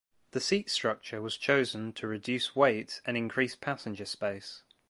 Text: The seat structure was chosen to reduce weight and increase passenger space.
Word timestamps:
The 0.31 0.39
seat 0.39 0.71
structure 0.71 1.21
was 1.21 1.37
chosen 1.37 1.93
to 1.93 2.07
reduce 2.07 2.55
weight 2.55 3.01
and 3.05 3.15
increase 3.15 3.55
passenger 3.55 4.05
space. 4.05 4.63